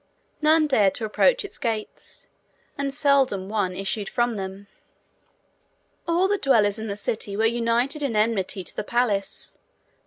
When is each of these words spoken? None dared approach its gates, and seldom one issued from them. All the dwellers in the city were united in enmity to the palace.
None 0.41 0.65
dared 0.65 0.99
approach 0.99 1.45
its 1.45 1.59
gates, 1.59 2.25
and 2.75 2.91
seldom 2.91 3.49
one 3.49 3.75
issued 3.75 4.09
from 4.09 4.35
them. 4.35 4.65
All 6.07 6.27
the 6.27 6.39
dwellers 6.39 6.79
in 6.79 6.87
the 6.87 6.95
city 6.95 7.37
were 7.37 7.45
united 7.45 8.01
in 8.01 8.15
enmity 8.15 8.63
to 8.63 8.75
the 8.75 8.83
palace. 8.83 9.55